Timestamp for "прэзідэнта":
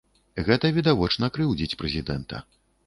1.85-2.47